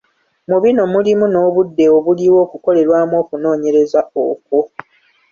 Mu 0.49 0.57
bino 0.63 0.83
mulimu 0.93 1.25
n’obudde 1.29 1.85
obuliwo 1.97 2.37
okukolerwamu 2.45 3.13
okunoonyereza 3.23 4.01
okwo. 4.27 4.59